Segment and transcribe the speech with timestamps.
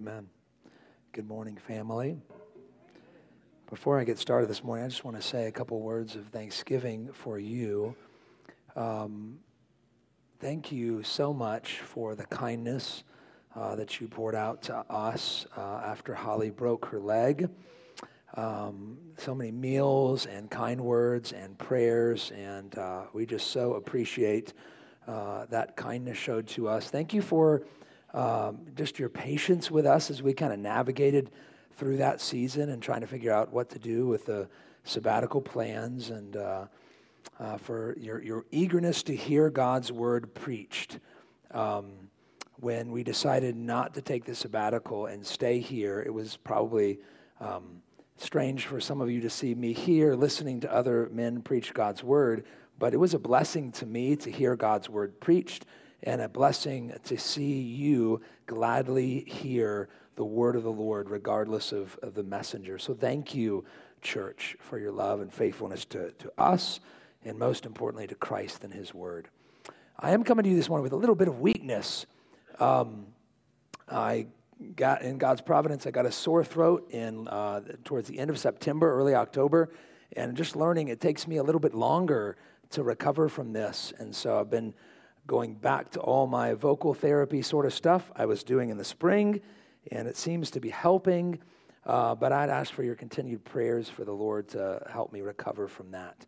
[0.00, 0.28] Amen.
[1.12, 2.16] Good morning, family.
[3.68, 6.28] Before I get started this morning, I just want to say a couple words of
[6.28, 7.94] thanksgiving for you.
[8.74, 9.40] Um,
[10.38, 13.04] thank you so much for the kindness
[13.54, 17.50] uh, that you poured out to us uh, after Holly broke her leg.
[18.38, 24.54] Um, so many meals and kind words and prayers, and uh, we just so appreciate
[25.06, 26.88] uh, that kindness showed to us.
[26.88, 27.64] Thank you for
[28.14, 31.30] um, just your patience with us as we kind of navigated
[31.76, 34.48] through that season and trying to figure out what to do with the
[34.84, 36.66] sabbatical plans and uh,
[37.38, 40.98] uh, for your, your eagerness to hear God's word preached.
[41.52, 41.92] Um,
[42.56, 46.98] when we decided not to take the sabbatical and stay here, it was probably
[47.40, 47.80] um,
[48.18, 52.04] strange for some of you to see me here listening to other men preach God's
[52.04, 52.44] word,
[52.78, 55.64] but it was a blessing to me to hear God's word preached
[56.02, 61.98] and a blessing to see you gladly hear the word of the Lord, regardless of,
[62.02, 62.78] of the messenger.
[62.78, 63.64] So thank you,
[64.02, 66.80] church, for your love and faithfulness to, to us,
[67.24, 69.28] and most importantly, to Christ and his word.
[69.98, 72.06] I am coming to you this morning with a little bit of weakness.
[72.58, 73.06] Um,
[73.88, 74.26] I
[74.76, 78.38] got, in God's providence, I got a sore throat in, uh, towards the end of
[78.38, 79.72] September, early October,
[80.16, 82.36] and just learning it takes me a little bit longer
[82.70, 83.92] to recover from this.
[83.98, 84.74] And so I've been
[85.26, 88.84] going back to all my vocal therapy sort of stuff I was doing in the
[88.84, 89.40] spring,
[89.90, 91.38] and it seems to be helping.
[91.86, 95.66] Uh, but I'd ask for your continued prayers for the Lord to help me recover
[95.68, 96.26] from that.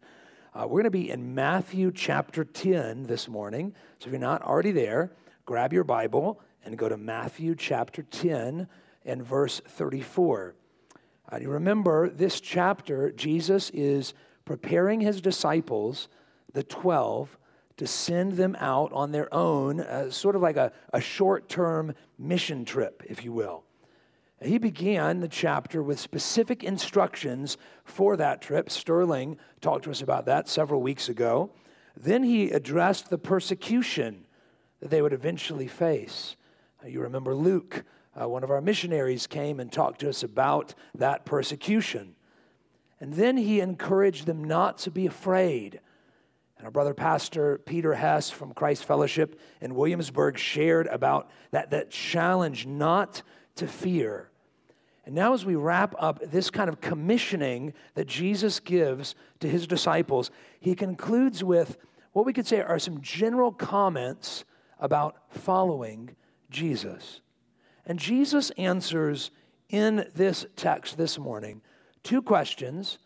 [0.54, 3.74] Uh, we're going to be in Matthew chapter 10 this morning.
[3.98, 5.12] So if you're not already there,
[5.46, 8.68] grab your Bible and go to Matthew chapter 10
[9.04, 10.54] and verse 34.
[11.30, 16.08] Uh, you remember this chapter, Jesus is preparing his disciples,
[16.52, 17.38] the 12,
[17.76, 21.94] to send them out on their own, uh, sort of like a, a short term
[22.18, 23.64] mission trip, if you will.
[24.44, 28.70] He began the chapter with specific instructions for that trip.
[28.70, 31.50] Sterling talked to us about that several weeks ago.
[31.96, 34.26] Then he addressed the persecution
[34.80, 36.36] that they would eventually face.
[36.82, 37.84] Uh, you remember Luke,
[38.20, 42.16] uh, one of our missionaries, came and talked to us about that persecution.
[43.00, 45.80] And then he encouraged them not to be afraid
[46.62, 51.90] and our brother pastor Peter Hess from Christ Fellowship in Williamsburg shared about that, that
[51.90, 53.22] challenge not
[53.56, 54.30] to fear.
[55.04, 59.66] And now, as we wrap up this kind of commissioning that Jesus gives to his
[59.66, 60.30] disciples,
[60.60, 61.78] he concludes with
[62.12, 64.44] what we could say are some general comments
[64.78, 66.14] about following
[66.48, 67.22] Jesus.
[67.86, 69.32] And Jesus answers
[69.68, 71.60] in this text this morning
[72.04, 72.98] two questions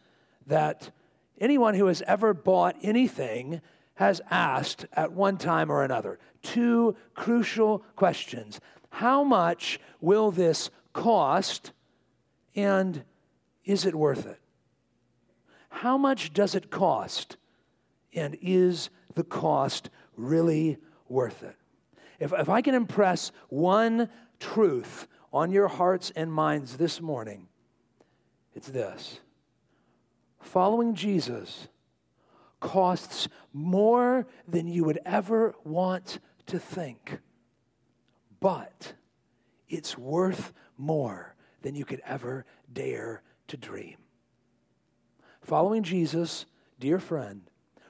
[0.46, 0.90] that
[1.38, 3.60] anyone who has ever bought anything
[3.94, 6.18] has asked at one time or another.
[6.42, 8.60] Two crucial questions
[8.90, 11.72] How much will this cost,
[12.54, 13.04] and
[13.64, 14.40] is it worth it?
[15.68, 17.36] How much does it cost,
[18.14, 21.56] and is the cost really worth it?
[22.18, 24.08] If, if I can impress one
[24.40, 27.48] truth on your hearts and minds this morning,
[28.54, 29.20] it's this
[30.46, 31.68] following Jesus
[32.60, 37.18] costs more than you would ever want to think,
[38.40, 38.94] but
[39.68, 43.96] it's worth more than you could ever dare to dream.
[45.42, 46.46] Following Jesus,
[46.78, 47.42] dear friend,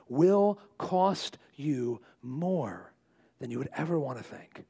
[0.08, 2.92] will cost you more
[3.38, 4.64] than you would ever want to think,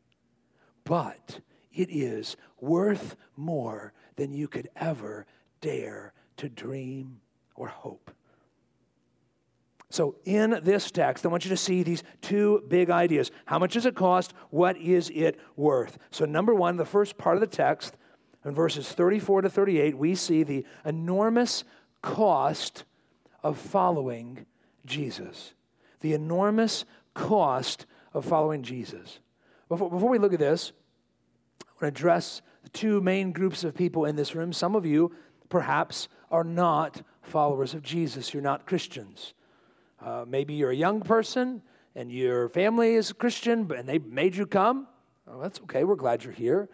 [0.84, 1.40] but
[1.72, 5.26] it is worth more than you could ever
[5.60, 7.20] dare to dream
[7.56, 8.10] or hope.
[9.88, 13.30] So, in this text, I want you to see these two big ideas.
[13.44, 14.34] How much does it cost?
[14.50, 15.96] What is it worth?
[16.10, 17.96] So, number one, the first part of the text,
[18.44, 21.64] in verses 34 to 38, we see the enormous
[22.02, 22.84] cost
[23.42, 24.46] of following
[24.84, 25.54] Jesus.
[26.00, 26.84] The enormous
[27.14, 29.20] cost of following Jesus.
[29.68, 30.72] Before, before we look at this,
[31.62, 34.52] I want to address the two main groups of people in this room.
[34.52, 35.12] Some of you,
[35.48, 38.32] perhaps, are not followers of Jesus.
[38.32, 39.34] You're not Christians.
[40.04, 41.62] Uh, maybe you're a young person
[41.94, 44.86] and your family is a Christian and they made you come.
[45.40, 45.84] That's okay.
[45.84, 46.68] We're glad you're here.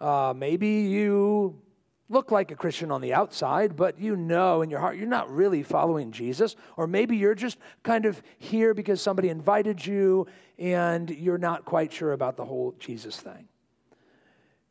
[0.00, 1.60] Uh, maybe you
[2.08, 5.30] look like a Christian on the outside, but you know in your heart you're not
[5.30, 6.56] really following Jesus.
[6.76, 10.26] Or maybe you're just kind of here because somebody invited you
[10.58, 13.48] and you're not quite sure about the whole Jesus thing.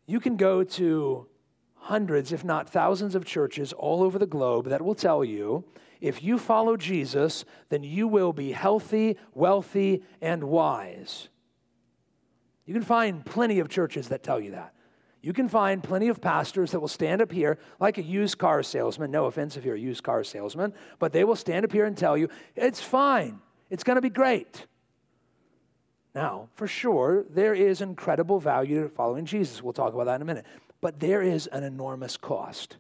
[0.08, 1.28] You can go to
[1.86, 5.64] hundreds, if not thousands, of churches all over the globe that will tell you
[6.02, 11.30] if you follow Jesus, then you will be healthy, wealthy, and wise.
[12.66, 14.74] You can find plenty of churches that tell you that.
[15.22, 18.64] You can find plenty of pastors that will stand up here like a used car
[18.64, 19.12] salesman.
[19.12, 21.96] No offense if you're a used car salesman, but they will stand up here and
[21.96, 23.40] tell you, it's fine,
[23.70, 24.66] it's going to be great.
[26.16, 29.62] Now, for sure, there is incredible value to following Jesus.
[29.62, 30.46] We'll talk about that in a minute.
[30.82, 32.78] But there is an enormous cost.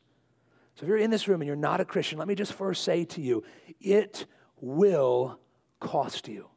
[0.75, 2.83] So if you're in this room and you're not a Christian, let me just first
[2.83, 3.43] say to you,
[3.79, 4.25] it
[4.59, 5.39] will
[5.79, 6.47] cost you.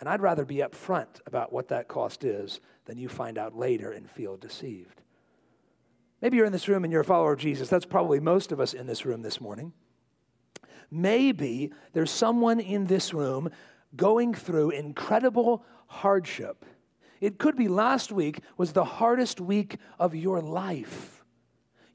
[0.00, 3.92] And I'd rather be upfront about what that cost is than you find out later
[3.92, 5.00] and feel deceived.
[6.20, 7.68] Maybe you're in this room and you're a follower of Jesus.
[7.68, 9.72] That's probably most of us in this room this morning.
[10.90, 13.50] Maybe there's someone in this room
[13.96, 16.64] going through incredible hardship.
[17.24, 21.24] It could be last week was the hardest week of your life.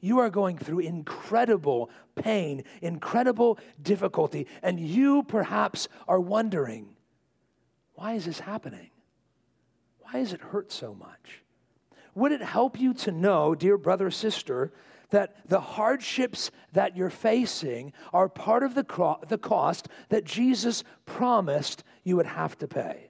[0.01, 6.95] You are going through incredible pain, incredible difficulty, and you perhaps are wondering
[7.93, 8.89] why is this happening?
[9.99, 11.43] Why does it hurt so much?
[12.15, 14.73] Would it help you to know, dear brother, sister,
[15.11, 20.83] that the hardships that you're facing are part of the, cro- the cost that Jesus
[21.05, 23.08] promised you would have to pay?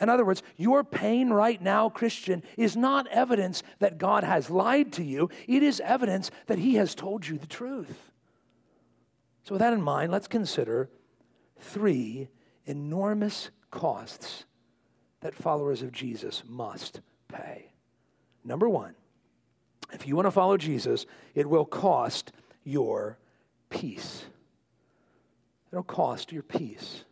[0.00, 4.92] In other words, your pain right now, Christian, is not evidence that God has lied
[4.94, 5.28] to you.
[5.46, 8.12] It is evidence that He has told you the truth.
[9.42, 10.88] So, with that in mind, let's consider
[11.58, 12.28] three
[12.66, 14.44] enormous costs
[15.20, 17.72] that followers of Jesus must pay.
[18.44, 18.94] Number one,
[19.92, 23.18] if you want to follow Jesus, it will cost your
[23.70, 24.24] peace.
[25.72, 27.04] It'll cost your peace.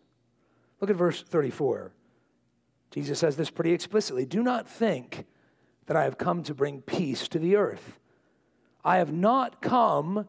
[0.80, 1.92] Look at verse 34.
[2.96, 5.26] Jesus says this pretty explicitly Do not think
[5.84, 8.00] that I have come to bring peace to the earth.
[8.82, 10.26] I have not come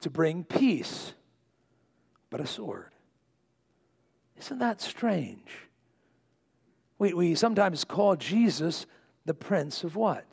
[0.00, 1.12] to bring peace,
[2.30, 2.92] but a sword.
[4.38, 5.48] Isn't that strange?
[7.00, 8.86] We, we sometimes call Jesus
[9.24, 10.24] the Prince of what?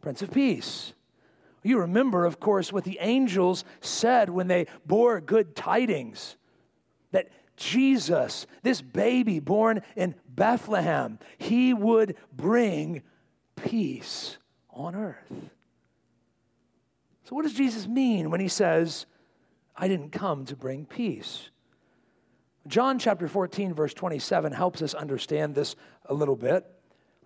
[0.00, 0.92] Prince of Peace.
[1.64, 6.36] You remember, of course, what the angels said when they bore good tidings
[7.10, 13.02] that Jesus, this baby born in Bethlehem, he would bring
[13.56, 14.38] peace
[14.70, 15.50] on earth.
[17.24, 19.06] So, what does Jesus mean when he says,
[19.76, 21.48] I didn't come to bring peace?
[22.66, 25.76] John chapter 14, verse 27 helps us understand this
[26.06, 26.66] a little bit.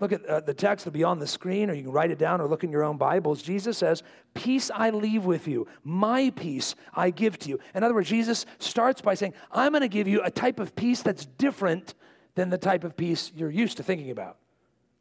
[0.01, 2.19] Look at uh, the text that'll be on the screen, or you can write it
[2.19, 3.43] down or look in your own Bibles.
[3.43, 4.03] Jesus says,
[4.35, 7.59] Peace I leave with you, my peace I give to you.
[7.75, 10.77] In other words, Jesus starts by saying, I'm going to give you a type of
[10.77, 11.95] peace that's different
[12.37, 14.37] than the type of peace you're used to thinking about.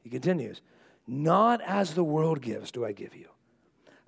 [0.04, 0.62] He continues,
[1.06, 3.28] Not as the world gives do I give you.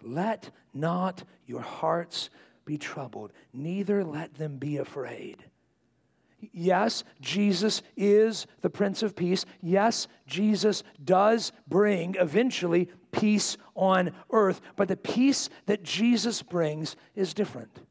[0.02, 2.30] Let not your hearts
[2.66, 5.44] be troubled, neither let them be afraid.
[6.52, 9.46] Yes, Jesus is the Prince of Peace.
[9.62, 17.34] Yes, Jesus does bring eventually peace on earth, but the peace that Jesus brings is
[17.34, 17.82] different.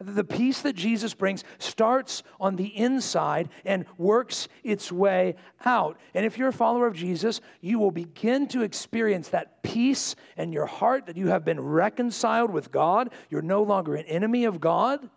[0.00, 5.34] The peace that Jesus brings starts on the inside and works its way
[5.64, 5.98] out.
[6.14, 10.52] And if you're a follower of Jesus, you will begin to experience that peace in
[10.52, 13.10] your heart that you have been reconciled with God.
[13.28, 15.10] You're no longer an enemy of God.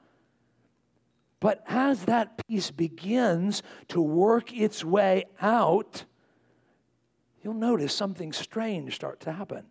[1.42, 6.06] But as that peace begins to work its way out,
[7.44, 9.66] you'll notice something strange start to happen.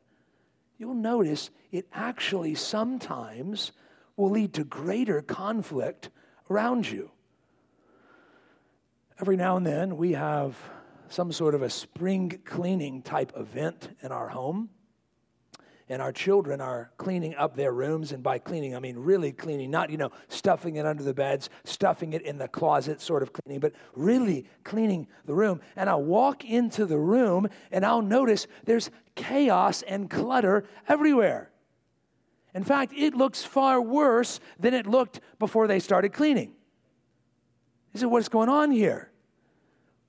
[0.76, 3.70] You'll notice it actually sometimes
[4.16, 6.10] will lead to greater conflict
[6.50, 7.12] around you.
[9.20, 10.56] Every now and then, we have
[11.08, 14.70] some sort of a spring cleaning type event in our home
[15.90, 18.12] and our children are cleaning up their rooms.
[18.12, 21.50] And by cleaning, I mean really cleaning, not, you know, stuffing it under the beds,
[21.64, 25.60] stuffing it in the closet, sort of cleaning, but really cleaning the room.
[25.74, 31.50] And I'll walk into the room and I'll notice there's chaos and clutter everywhere.
[32.54, 36.52] In fact, it looks far worse than it looked before they started cleaning.
[37.92, 39.10] He said, What's going on here?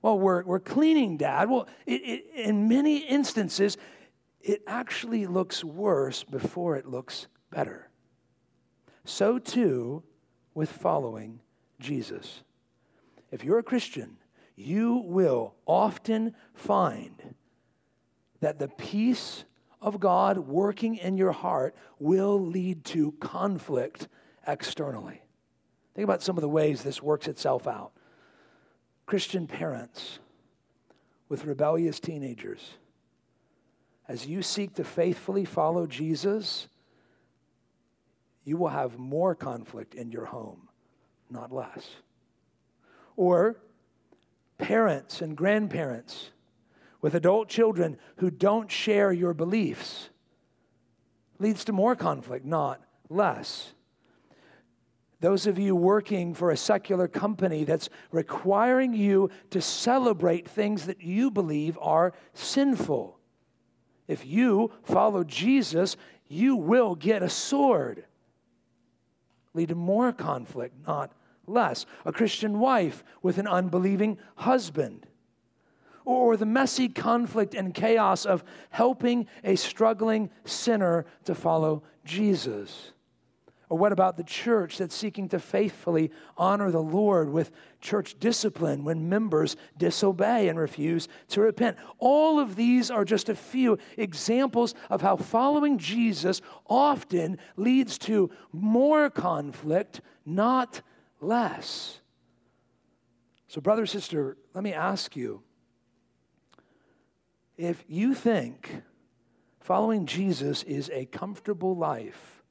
[0.00, 1.48] Well, we're, we're cleaning, Dad.
[1.48, 3.76] Well, it, it, in many instances,
[4.42, 7.88] it actually looks worse before it looks better.
[9.04, 10.02] So too
[10.54, 11.40] with following
[11.80, 12.42] Jesus.
[13.30, 14.18] If you're a Christian,
[14.56, 17.34] you will often find
[18.40, 19.44] that the peace
[19.80, 24.08] of God working in your heart will lead to conflict
[24.46, 25.22] externally.
[25.94, 27.92] Think about some of the ways this works itself out.
[29.06, 30.20] Christian parents
[31.28, 32.74] with rebellious teenagers
[34.12, 36.68] as you seek to faithfully follow Jesus,
[38.44, 40.68] you will have more conflict in your home,
[41.30, 41.88] not less.
[43.16, 43.56] Or
[44.58, 46.28] parents and grandparents
[47.00, 50.10] with adult children who don't share your beliefs
[51.38, 53.72] leads to more conflict, not less.
[55.20, 61.00] Those of you working for a secular company that's requiring you to celebrate things that
[61.00, 63.18] you believe are sinful.
[64.08, 65.96] If you follow Jesus,
[66.28, 68.04] you will get a sword.
[69.54, 71.12] Lead to more conflict, not
[71.46, 71.86] less.
[72.04, 75.06] A Christian wife with an unbelieving husband.
[76.04, 82.91] Or the messy conflict and chaos of helping a struggling sinner to follow Jesus.
[83.72, 87.50] Or what about the church that's seeking to faithfully honor the Lord with
[87.80, 91.78] church discipline when members disobey and refuse to repent?
[91.98, 98.30] All of these are just a few examples of how following Jesus often leads to
[98.52, 100.82] more conflict, not
[101.22, 102.02] less.
[103.48, 105.42] So, brother, sister, let me ask you
[107.56, 108.82] if you think
[109.60, 112.41] following Jesus is a comfortable life,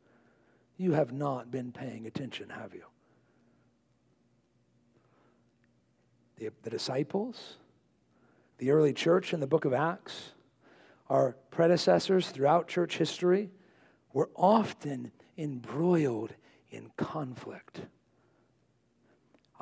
[0.82, 2.84] you have not been paying attention, have you?
[6.38, 7.58] The, the disciples,
[8.58, 10.32] the early church in the book of Acts,
[11.08, 13.52] our predecessors throughout church history
[14.12, 16.34] were often embroiled
[16.72, 17.82] in conflict.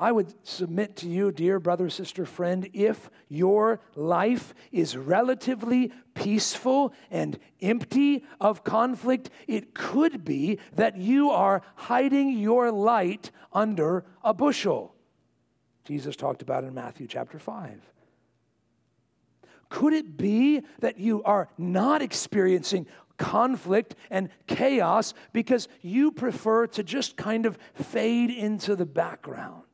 [0.00, 6.94] I would submit to you, dear brother, sister, friend, if your life is relatively peaceful
[7.10, 14.32] and empty of conflict, it could be that you are hiding your light under a
[14.32, 14.94] bushel.
[15.84, 17.78] Jesus talked about in Matthew chapter 5.
[19.68, 22.86] Could it be that you are not experiencing
[23.18, 29.64] conflict and chaos because you prefer to just kind of fade into the background?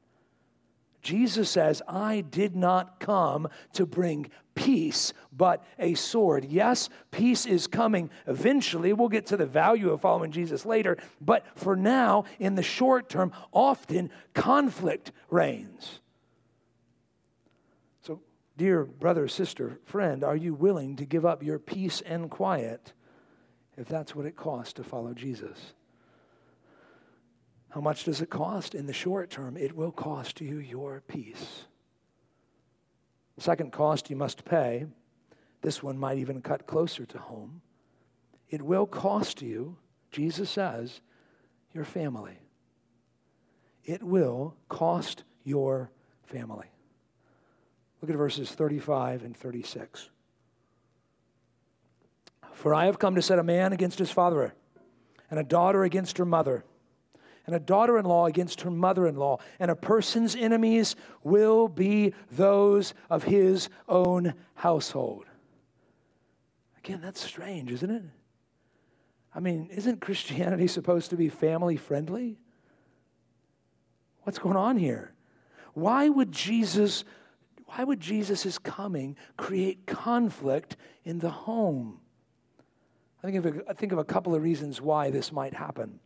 [1.06, 6.44] Jesus says, I did not come to bring peace, but a sword.
[6.46, 8.92] Yes, peace is coming eventually.
[8.92, 10.98] We'll get to the value of following Jesus later.
[11.20, 16.00] But for now, in the short term, often conflict reigns.
[18.02, 18.20] So,
[18.56, 22.94] dear brother, sister, friend, are you willing to give up your peace and quiet
[23.76, 25.72] if that's what it costs to follow Jesus?
[27.76, 28.74] How much does it cost?
[28.74, 31.66] In the short term, it will cost you your peace.
[33.36, 34.86] Second cost you must pay,
[35.60, 37.60] this one might even cut closer to home.
[38.48, 39.76] It will cost you,
[40.10, 41.02] Jesus says,
[41.74, 42.38] your family.
[43.84, 45.90] It will cost your
[46.24, 46.70] family.
[48.00, 50.08] Look at verses 35 and 36.
[52.54, 54.54] For I have come to set a man against his father,
[55.30, 56.64] and a daughter against her mother
[57.46, 61.68] and a daughter in law against her mother in law, and a person's enemies will
[61.68, 65.24] be those of his own household.
[66.78, 68.02] Again, that's strange, isn't it?
[69.34, 72.38] I mean, isn't Christianity supposed to be family friendly?
[74.22, 75.12] What's going on here?
[75.74, 77.04] Why would Jesus
[77.66, 82.00] why would Jesus' coming create conflict in the home?
[83.22, 85.98] I think, of a, I think of a couple of reasons why this might happen.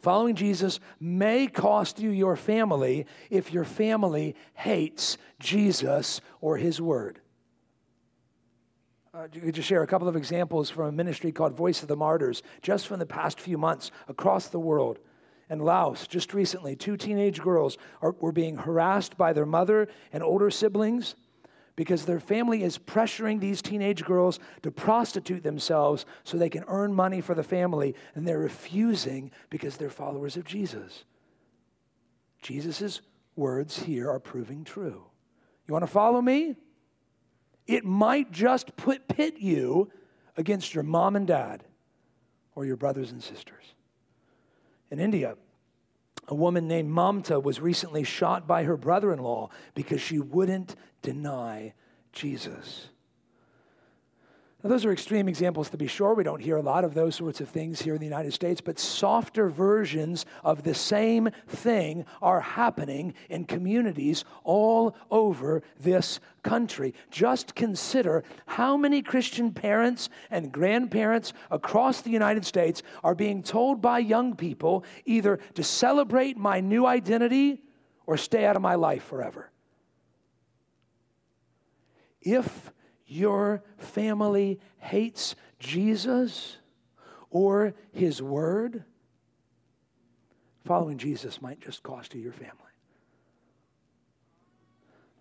[0.00, 7.20] Following Jesus may cost you your family if your family hates Jesus or his word.
[9.14, 11.96] Uh, could just share a couple of examples from a ministry called Voice of the
[11.96, 14.98] Martyrs, just from the past few months across the world.
[15.50, 20.22] In Laos, just recently, two teenage girls are, were being harassed by their mother and
[20.22, 21.14] older siblings
[21.76, 26.92] because their family is pressuring these teenage girls to prostitute themselves so they can earn
[26.92, 31.04] money for the family, and they're refusing because they're followers of Jesus.
[32.40, 33.00] Jesus'
[33.36, 35.04] words here are proving true.
[35.66, 36.56] You want to follow me?
[37.66, 39.90] It might just put, pit you
[40.36, 41.64] against your mom and dad
[42.54, 43.64] or your brothers and sisters.
[44.90, 45.36] In India,
[46.28, 50.76] a woman named Mamta was recently shot by her brother in law because she wouldn't
[51.02, 51.74] deny
[52.12, 52.88] Jesus.
[54.62, 56.14] Now, those are extreme examples to be sure.
[56.14, 58.60] We don't hear a lot of those sorts of things here in the United States,
[58.60, 66.94] but softer versions of the same thing are happening in communities all over this country.
[67.10, 73.82] Just consider how many Christian parents and grandparents across the United States are being told
[73.82, 77.62] by young people either to celebrate my new identity
[78.06, 79.50] or stay out of my life forever.
[82.20, 82.70] If
[83.12, 86.56] your family hates Jesus
[87.30, 88.84] or his word,
[90.64, 92.56] following Jesus might just cost you your family.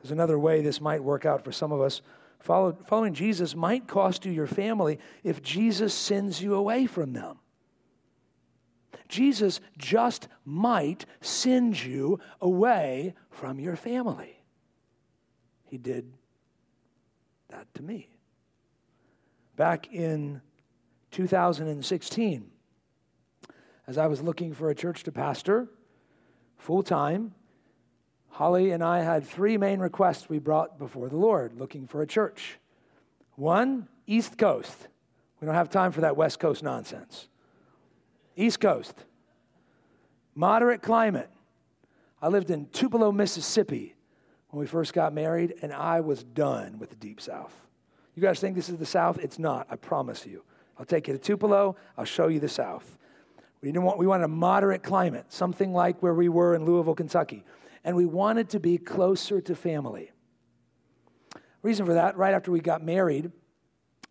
[0.02, 2.02] There's another way this might work out for some of us.
[2.40, 7.38] Follow, following Jesus might cost you your family if Jesus sends you away from them.
[9.08, 14.44] Jesus just might send you away from your family.
[15.66, 16.12] He did
[17.51, 18.10] that to me.
[19.55, 20.41] Back in
[21.12, 22.50] 2016,
[23.88, 25.67] as I was looking for a church to pastor
[26.58, 27.34] full time,
[28.29, 32.08] Holly and I had three main requests we brought before the Lord looking for a
[32.08, 32.58] church.
[33.36, 34.88] One, East Coast.
[35.39, 37.27] We don't have time for that West Coast nonsense.
[38.36, 38.96] East Coast.
[40.34, 41.29] Moderate climate.
[42.22, 43.96] I lived in Tupelo, Mississippi
[44.51, 47.53] when we first got married, and I was done with the Deep South.
[48.15, 49.17] You guys think this is the South?
[49.20, 50.43] It's not, I promise you.
[50.77, 52.98] I'll take you to Tupelo, I'll show you the South.
[53.62, 56.96] We, didn't want, we wanted a moderate climate, something like where we were in Louisville,
[56.96, 57.46] Kentucky.
[57.84, 60.12] And we wanted to be closer to family.
[61.62, 63.31] Reason for that, right after we got married,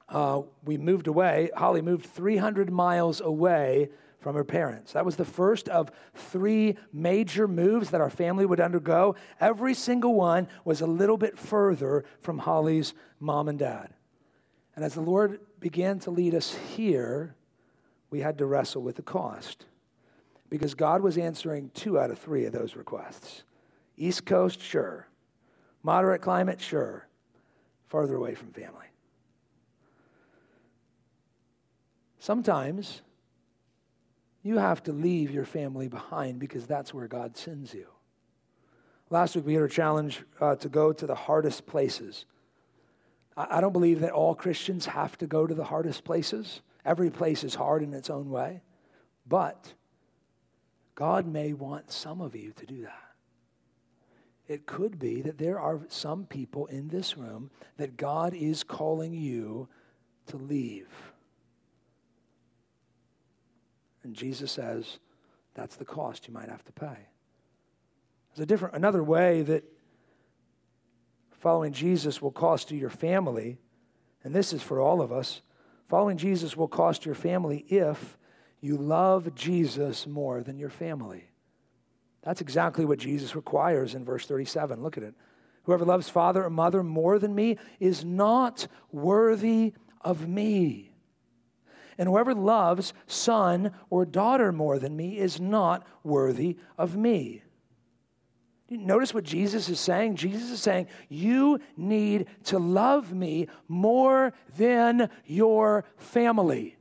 [0.08, 1.50] uh, we moved away.
[1.56, 3.90] Holly moved 300 miles away
[4.20, 4.92] from her parents.
[4.92, 9.16] That was the first of three major moves that our family would undergo.
[9.40, 13.94] Every single one was a little bit further from Holly's mom and dad.
[14.76, 17.34] And as the Lord began to lead us here,
[18.10, 19.66] we had to wrestle with the cost
[20.50, 23.44] because God was answering two out of three of those requests.
[23.96, 25.06] East Coast, sure.
[25.82, 27.06] Moderate climate, sure.
[27.88, 28.86] Farther away from family.
[32.18, 33.00] Sometimes
[34.42, 37.86] you have to leave your family behind because that's where God sends you.
[39.10, 42.24] Last week we had a challenge uh, to go to the hardest places.
[43.36, 46.62] I, I don't believe that all Christians have to go to the hardest places.
[46.84, 48.62] Every place is hard in its own way.
[49.26, 49.74] But
[50.94, 53.10] God may want some of you to do that.
[54.48, 59.12] It could be that there are some people in this room that God is calling
[59.12, 59.68] you
[60.26, 60.88] to leave.
[64.02, 64.98] And Jesus says
[65.54, 67.08] that's the cost you might have to pay.
[68.30, 69.64] There's a different, another way that
[71.40, 73.58] following Jesus will cost you your family,
[74.22, 75.42] and this is for all of us.
[75.88, 78.16] Following Jesus will cost your family if
[78.60, 81.30] you love Jesus more than your family.
[82.22, 84.82] That's exactly what Jesus requires in verse 37.
[84.82, 85.14] Look at it.
[85.64, 89.72] Whoever loves father or mother more than me is not worthy
[90.02, 90.89] of me.
[92.00, 97.42] And whoever loves son or daughter more than me is not worthy of me.
[98.70, 100.16] Notice what Jesus is saying.
[100.16, 106.78] Jesus is saying, You need to love me more than your family.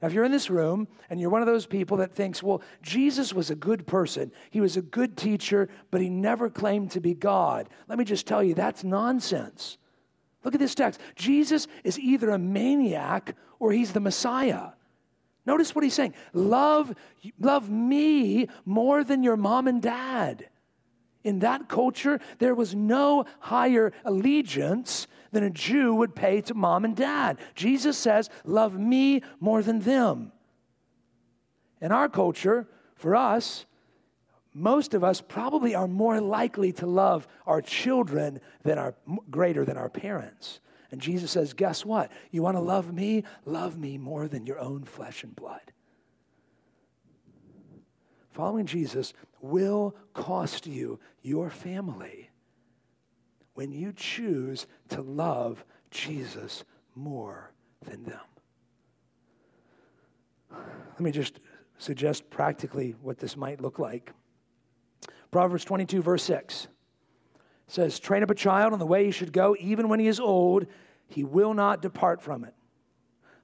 [0.00, 2.62] Now, if you're in this room and you're one of those people that thinks, well,
[2.82, 7.00] Jesus was a good person, he was a good teacher, but he never claimed to
[7.00, 9.76] be God, let me just tell you, that's nonsense.
[10.44, 11.00] Look at this text.
[11.16, 14.70] Jesus is either a maniac or he's the Messiah.
[15.46, 16.94] Notice what he's saying love,
[17.38, 20.48] love me more than your mom and dad.
[21.22, 26.84] In that culture, there was no higher allegiance than a Jew would pay to mom
[26.84, 27.38] and dad.
[27.54, 30.32] Jesus says, Love me more than them.
[31.80, 33.66] In our culture, for us,
[34.52, 38.94] most of us probably are more likely to love our children than our
[39.30, 40.60] greater than our parents.
[40.90, 42.10] And Jesus says, Guess what?
[42.30, 43.24] You want to love me?
[43.44, 45.72] Love me more than your own flesh and blood.
[48.32, 52.30] Following Jesus will cost you your family
[53.54, 57.52] when you choose to love Jesus more
[57.84, 58.20] than them.
[60.50, 61.40] Let me just
[61.78, 64.12] suggest practically what this might look like.
[65.30, 66.68] Proverbs 22, verse 6
[67.68, 70.18] says, Train up a child in the way he should go, even when he is
[70.18, 70.66] old,
[71.08, 72.54] he will not depart from it.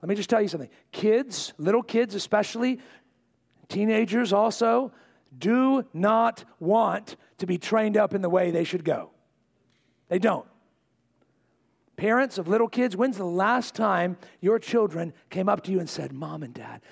[0.02, 0.70] Let me just tell you something.
[0.92, 2.80] Kids, little kids especially,
[3.68, 4.92] teenagers also,
[5.36, 9.10] do not want to be trained up in the way they should go.
[10.08, 10.46] They don't.
[11.96, 15.88] Parents of little kids, when's the last time your children came up to you and
[15.88, 16.82] said, Mom and Dad,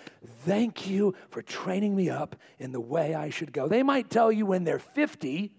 [0.46, 3.68] thank you for training me up in the way I should go?
[3.68, 5.52] They might tell you when they're 50,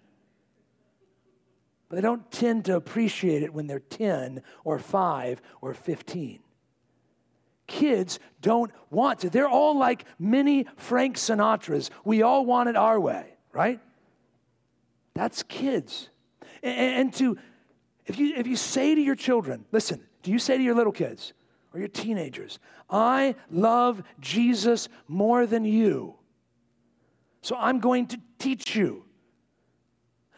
[1.89, 6.39] but they don't tend to appreciate it when they're 10 or 5 or 15.
[7.67, 9.29] Kids don't want to.
[9.29, 11.91] They're all like mini Frank Sinatras.
[12.03, 13.79] We all want it our way, right?
[15.13, 16.09] That's kids.
[16.63, 17.37] And, and to
[18.05, 20.91] if you, if you say to your children, listen, do you say to your little
[20.91, 21.33] kids
[21.73, 26.15] or your teenagers, I love Jesus more than you,
[27.41, 29.04] so I'm going to teach you.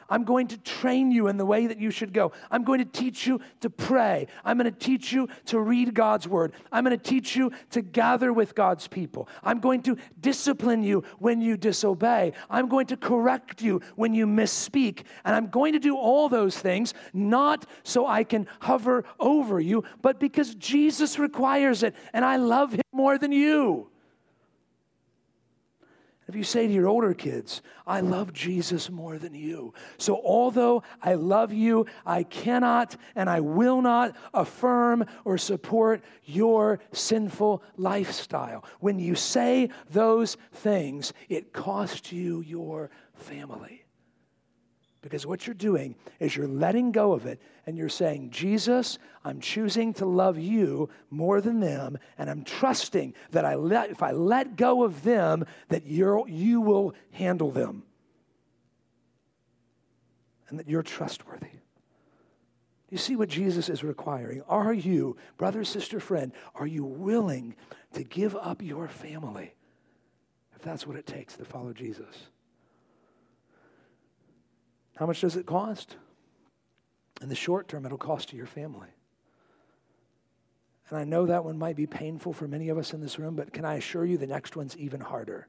[0.10, 2.32] I'm going to train you in the way that you should go.
[2.50, 4.28] I'm going to teach you to pray.
[4.46, 6.54] I'm going to teach you to read God's word.
[6.72, 9.28] I'm going to teach you to gather with God's people.
[9.44, 12.34] I'm going to discipline you when you disobey.
[12.50, 15.04] I'm going to correct you when you misspeak.
[15.26, 19.84] And I'm going to do all those things not so I can hover over you,
[20.02, 23.90] but because Jesus requires it and I love him more than you.
[26.28, 29.74] If you say to your older kids, I love Jesus more than you.
[29.98, 36.80] So, although I love you, I cannot and I will not affirm or support your
[36.92, 38.66] sinful lifestyle.
[38.82, 43.87] When you say those things, it costs you your family.
[45.02, 49.40] Because what you're doing is you're letting go of it and you're saying, Jesus, I'm
[49.40, 54.12] choosing to love you more than them, and I'm trusting that I let, if I
[54.12, 57.84] let go of them, that you're, you will handle them.
[60.50, 61.48] And that you're trustworthy.
[62.90, 64.42] You see what Jesus is requiring?
[64.48, 67.56] Are you, brother, sister, friend, are you willing
[67.94, 69.54] to give up your family
[70.56, 72.28] if that's what it takes to follow Jesus?
[74.98, 75.96] How much does it cost?
[77.22, 78.90] In the short term, it'll cost you your family.
[80.90, 83.36] And I know that one might be painful for many of us in this room,
[83.36, 85.48] but can I assure you the next one's even harder?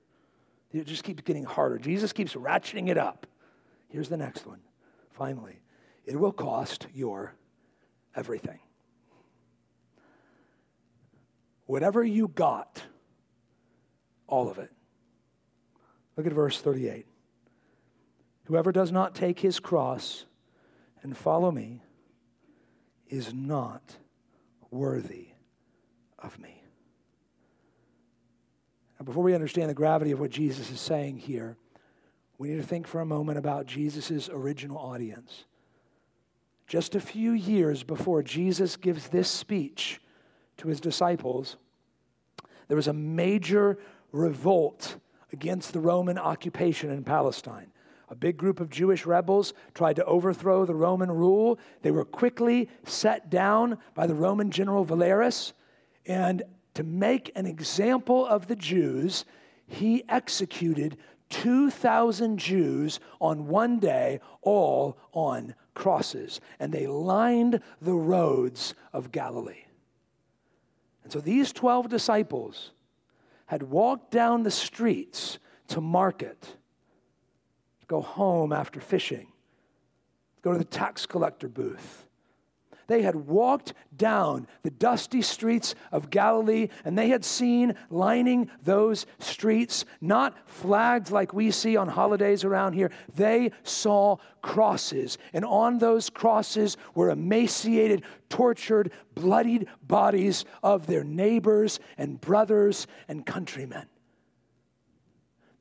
[0.72, 1.78] It just keeps getting harder.
[1.78, 3.26] Jesus keeps ratcheting it up.
[3.88, 4.60] Here's the next one.
[5.12, 5.60] Finally,
[6.04, 7.34] it will cost your
[8.14, 8.58] everything.
[11.66, 12.82] Whatever you got,
[14.26, 14.70] all of it.
[16.16, 17.06] Look at verse 38.
[18.48, 20.24] Whoever does not take his cross
[21.02, 21.82] and follow me
[23.06, 23.98] is not
[24.70, 25.28] worthy
[26.18, 26.62] of me.
[28.98, 31.58] Now, before we understand the gravity of what Jesus is saying here,
[32.38, 35.44] we need to think for a moment about Jesus' original audience.
[36.66, 40.00] Just a few years before Jesus gives this speech
[40.56, 41.58] to his disciples,
[42.68, 43.78] there was a major
[44.10, 44.96] revolt
[45.34, 47.72] against the Roman occupation in Palestine.
[48.10, 51.58] A big group of Jewish rebels tried to overthrow the Roman rule.
[51.82, 55.52] They were quickly set down by the Roman general Valerius.
[56.06, 56.42] And
[56.74, 59.24] to make an example of the Jews,
[59.66, 60.96] he executed
[61.28, 66.40] 2,000 Jews on one day, all on crosses.
[66.58, 69.64] And they lined the roads of Galilee.
[71.04, 72.72] And so these 12 disciples
[73.46, 76.56] had walked down the streets to market
[77.88, 79.32] go home after fishing,
[80.42, 82.04] go to the tax collector booth.
[82.88, 89.04] They had walked down the dusty streets of Galilee and they had seen lining those
[89.18, 92.90] streets not flags like we see on holidays around here.
[93.14, 95.18] They saw crosses.
[95.34, 103.26] And on those crosses were emaciated, tortured, bloodied bodies of their neighbors and brothers and
[103.26, 103.86] countrymen.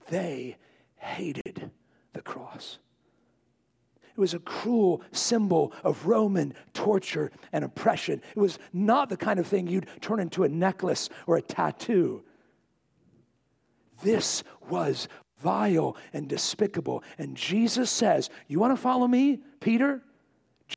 [0.09, 0.55] They
[0.95, 1.71] hated
[2.17, 2.79] the cross.
[4.03, 8.21] It was a cruel symbol of Roman torture and oppression.
[8.35, 12.23] It was not the kind of thing you'd turn into a necklace or a tattoo.
[14.01, 15.07] This was
[15.39, 17.03] vile and despicable.
[17.19, 20.01] And Jesus says, You want to follow me, Peter?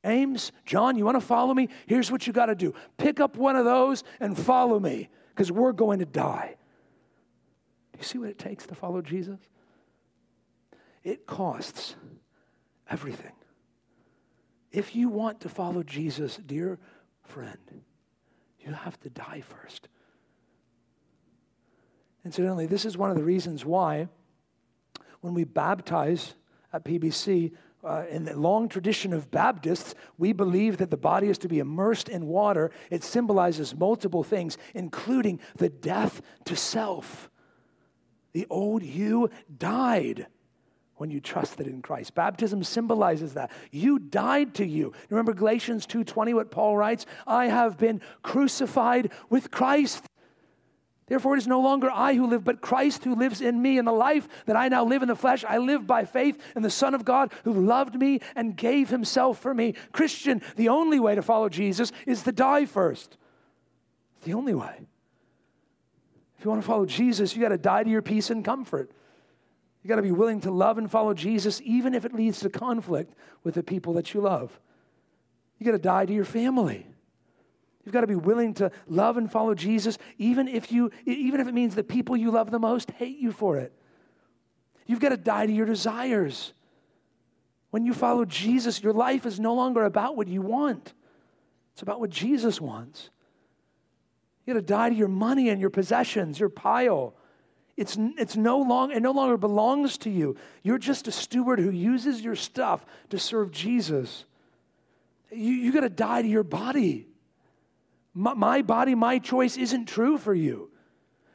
[0.05, 1.69] James, John, you want to follow me?
[1.87, 5.51] Here's what you got to do pick up one of those and follow me because
[5.51, 6.57] we're going to die.
[7.95, 9.39] Do you see what it takes to follow Jesus?
[11.03, 11.97] It costs
[12.89, 13.33] everything.
[14.71, 16.79] If you want to follow Jesus, dear
[17.23, 17.83] friend,
[18.61, 19.89] you have to die first.
[22.25, 24.09] Incidentally, this is one of the reasons why
[25.21, 26.35] when we baptize
[26.73, 31.39] at PBC, uh, in the long tradition of Baptists, we believe that the body is
[31.39, 32.71] to be immersed in water.
[32.91, 37.31] It symbolizes multiple things, including the death to self.
[38.33, 40.27] The old you died
[41.01, 42.15] when you trusted in Christ.
[42.15, 43.51] Baptism symbolizes that.
[43.71, 44.93] You died to you.
[45.09, 50.05] Remember Galatians 2:20 what Paul writes, I have been crucified with Christ.
[51.07, 53.79] Therefore, it is no longer I who live, but Christ who lives in me.
[53.79, 56.61] And the life that I now live in the flesh, I live by faith in
[56.61, 59.77] the Son of God who loved me and gave himself for me.
[59.93, 63.17] Christian, the only way to follow Jesus is to die first.
[64.25, 64.87] The only way.
[66.39, 68.91] If you want to follow Jesus, you got to die to your peace and comfort.
[69.83, 72.51] You got to be willing to love and follow Jesus, even if it leads to
[72.51, 73.15] conflict
[73.45, 74.59] with the people that you love.
[75.59, 76.87] You got to die to your family.
[77.85, 81.49] You've got to be willing to love and follow Jesus, even if you, even if
[81.49, 83.73] it means the people you love the most hate you for it.
[84.87, 86.53] You've got to die to your desires.
[87.71, 90.93] When you follow Jesus, your life is no longer about what you want,
[91.73, 93.09] it's about what Jesus wants.
[94.45, 97.15] You got to die to your money and your possessions, your pile.
[97.77, 100.37] It's, it's no long, it no longer belongs to you.
[100.63, 104.25] You're just a steward who uses your stuff to serve Jesus.
[105.31, 107.07] You, you got to die to your body.
[108.13, 110.71] My, my body, my choice isn't true for you.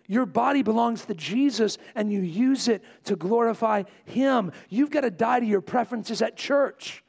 [0.08, 4.52] Your body belongs to Jesus and you use it to glorify Him.
[4.69, 7.04] You've got to die to your preferences at church.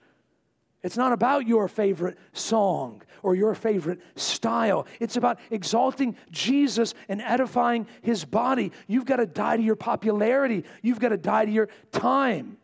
[0.83, 4.87] It's not about your favorite song or your favorite style.
[5.01, 8.71] It's about exalting Jesus and edifying His body.
[8.87, 12.57] You've got to die to your popularity, you've got to die to your time.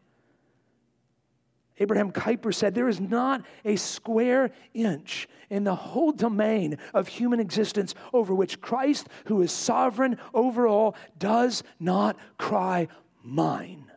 [1.81, 7.41] Abraham Kuyper said, There is not a square inch in the whole domain of human
[7.41, 12.87] existence over which Christ, who is sovereign over all, does not cry,
[13.25, 13.91] Mine.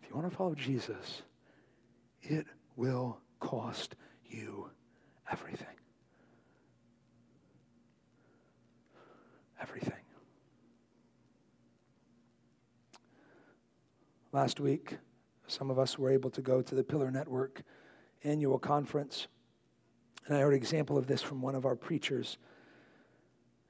[0.00, 1.22] If you want to follow Jesus,
[2.22, 3.94] it will cost
[4.26, 4.70] you
[5.30, 5.66] everything.
[9.60, 9.92] Everything.
[14.32, 14.98] Last week,
[15.46, 17.62] some of us were able to go to the Pillar Network
[18.24, 19.26] annual conference,
[20.26, 22.36] and I heard an example of this from one of our preachers.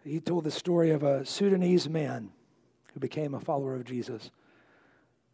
[0.04, 2.30] He told the story of a Sudanese man
[2.92, 4.30] who became a follower of Jesus.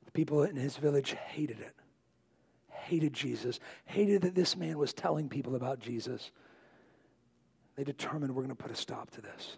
[0.05, 1.75] The people in his village hated it,
[2.85, 6.31] hated Jesus, hated that this man was telling people about Jesus.
[7.77, 9.57] They determined we're going to put a stop to this.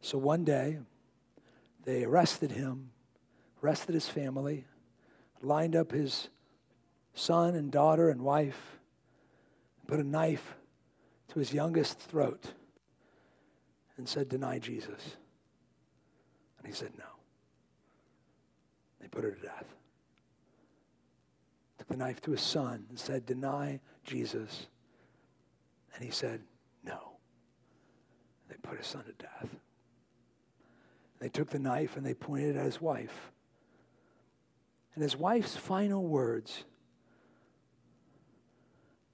[0.00, 0.78] So one day,
[1.84, 2.90] they arrested him
[3.62, 4.64] arrested his family,
[5.42, 6.28] lined up his
[7.14, 8.78] son and daughter and wife,
[9.86, 10.56] put a knife
[11.28, 12.52] to his youngest throat,
[13.96, 15.16] and said, Deny Jesus.
[16.58, 17.04] And he said, No.
[19.00, 19.64] They put her to death.
[21.88, 24.66] The knife to his son and said, Deny Jesus.
[25.94, 26.42] And he said,
[26.84, 27.16] No.
[28.48, 29.48] They put his son to death.
[31.18, 33.32] They took the knife and they pointed it at his wife
[34.98, 36.64] and his wife's final words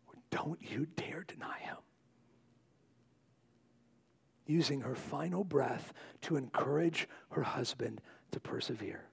[0.08, 1.76] were, Don't you dare deny him.
[4.46, 9.04] Using her final breath to encourage her husband to persevere.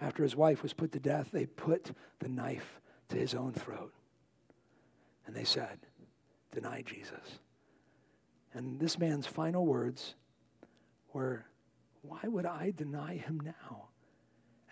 [0.00, 3.92] After his wife was put to death, they put the knife to his own throat.
[5.26, 5.78] And they said,
[6.52, 7.40] Deny Jesus.
[8.52, 10.14] And this man's final words
[11.12, 11.44] were,
[12.02, 13.88] Why would I deny him now?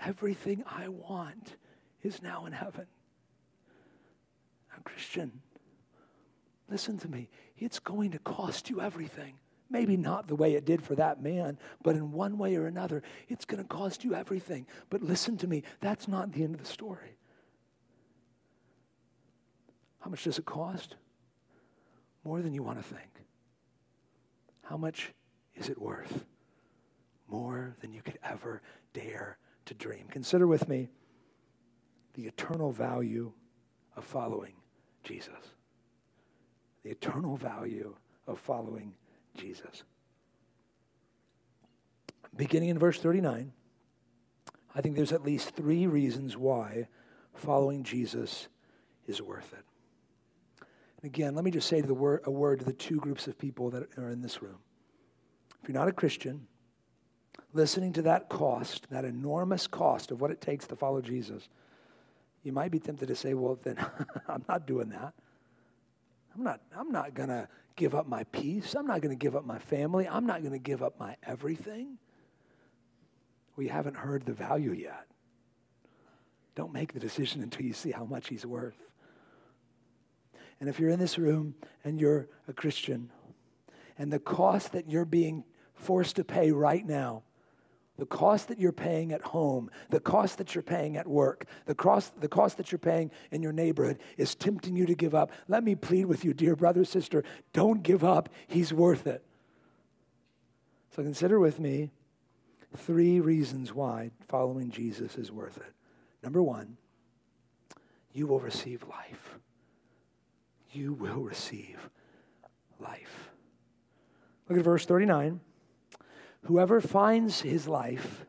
[0.01, 1.57] Everything I want
[2.03, 2.87] is now in heaven.
[4.71, 5.41] Now, Christian,
[6.69, 7.29] listen to me.
[7.57, 9.35] It's going to cost you everything.
[9.73, 13.03] Maybe not the way it did for that man, but in one way or another,
[13.31, 14.67] it's going to cost you everything.
[14.91, 17.17] But listen to me, that's not the end of the story.
[20.01, 20.97] How much does it cost?
[22.23, 23.09] More than you want to think.
[24.65, 25.15] How much
[25.55, 26.27] is it worth?
[27.27, 28.61] More than you could ever
[28.93, 30.05] dare to dream.
[30.11, 30.91] Consider with me
[32.13, 33.33] the eternal value
[33.97, 34.53] of following
[35.03, 35.55] Jesus.
[36.85, 37.95] The eternal value
[38.27, 38.93] of following
[39.37, 39.85] Jesus.
[42.37, 43.53] Beginning in verse 39,
[44.75, 46.89] I think there's at least three reasons why
[47.35, 48.49] following Jesus
[49.07, 49.65] is worth it.
[51.03, 53.71] And again, let me just say word, a word to the two groups of people
[53.71, 54.59] that are in this room.
[55.63, 56.47] If you're not a Christian,
[57.53, 61.49] listening to that cost, that enormous cost of what it takes to follow Jesus,
[62.43, 63.77] you might be tempted to say, well, then
[64.29, 65.13] I'm not doing that.
[66.35, 68.75] I'm not, I'm not going to give up my peace.
[68.75, 70.09] I'm not going to give up my family.
[70.09, 71.99] I'm not going to give up my everything.
[73.57, 75.07] We haven't heard the value yet.
[76.55, 78.77] Don't make the decision until you see how much he's worth.
[80.61, 81.55] And if you're in this room
[81.85, 83.11] and you're a Christian,
[83.99, 87.23] and the cost that you're being forced to pay right now
[88.03, 91.75] the cost that you're paying at home, the cost that you're paying at work, the
[91.77, 95.31] cost, the cost that you're paying in your neighborhood is tempting you to give up.
[95.47, 98.29] Let me plead with you, dear brother, sister, don't give up.
[98.49, 99.25] He's worth it.
[100.97, 101.91] So consider with me
[102.77, 105.73] three reasons why following Jesus is worth it.
[106.25, 106.79] Number one,
[108.13, 109.39] you will receive life.
[110.73, 111.89] You will receive
[112.81, 113.31] life.
[114.49, 115.39] Look at verse 39.
[116.45, 118.25] Whoever finds his life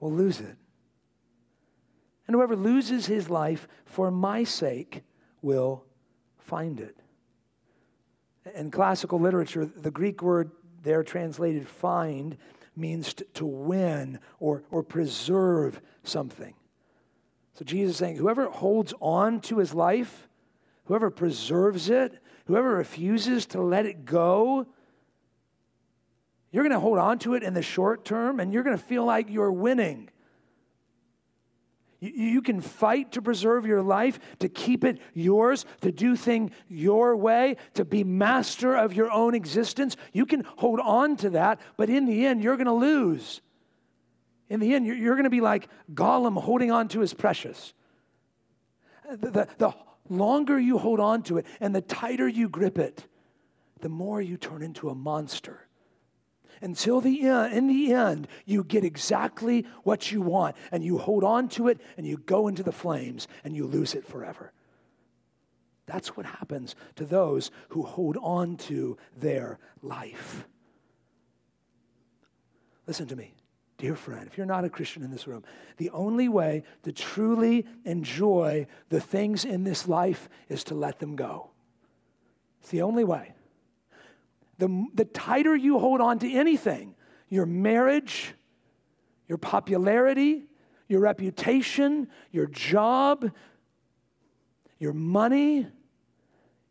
[0.00, 0.56] will lose it.
[2.26, 5.02] And whoever loses his life for my sake
[5.42, 5.84] will
[6.38, 6.96] find it.
[8.54, 10.50] In classical literature, the Greek word
[10.82, 12.36] there translated find
[12.74, 16.54] means to, win or, or preserve something.
[17.54, 20.28] So Jesus is saying, whoever holds on to his life,
[20.84, 24.66] whoever preserves it, whoever refuses to let it go,
[26.52, 28.82] you're going to hold on to it in the short term and you're going to
[28.82, 30.10] feel like you're winning.
[31.98, 37.16] You, can fight to preserve your life, to keep it yours, to do things your
[37.16, 39.96] way, to be master of your own existence.
[40.12, 43.40] You can hold on to that, but in the end, you're going to lose.
[44.48, 47.72] In the end, you're, you're going to be like Gollum holding on to his precious.
[49.08, 49.74] The, the, the
[50.08, 53.06] longer you hold on to it and the tighter you grip it,
[53.80, 55.68] the more you turn into a monster
[56.60, 61.24] until the end, in the end, you get exactly what you want and you hold
[61.24, 64.52] on to it and you go into the flames and you lose it forever.
[65.86, 70.46] That's what happens to those who hold on to their life.
[72.86, 73.34] Listen to me,
[73.78, 75.44] dear friend, if you're not a Christian in this room,
[75.76, 81.16] the only way to truly enjoy the things in this life is to let them
[81.16, 81.50] go.
[82.60, 83.34] It's the only way
[84.62, 86.94] the, the tighter you hold on to anything,
[87.28, 88.32] your marriage,
[89.26, 90.44] your popularity,
[90.86, 93.32] your reputation, your job,
[94.78, 95.66] your money,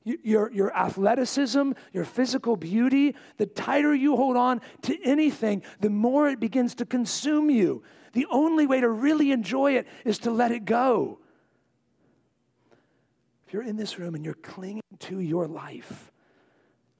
[0.05, 6.29] your, your athleticism, your physical beauty, the tighter you hold on to anything, the more
[6.29, 7.83] it begins to consume you.
[8.13, 11.19] The only way to really enjoy it is to let it go.
[13.47, 16.09] If you're in this room and you're clinging to your life,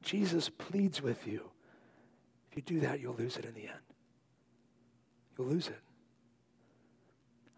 [0.01, 1.49] Jesus pleads with you.
[2.49, 3.79] If you do that, you'll lose it in the end.
[5.37, 5.79] You'll lose it.